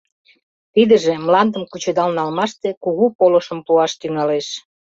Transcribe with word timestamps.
Тидыже 0.73 1.13
мландым 1.25 1.63
кучедал 1.71 2.09
налмаште 2.17 2.69
кугу 2.83 3.05
полышым 3.17 3.59
пуаш 3.65 3.91
тӱҥалеш. 3.99 4.47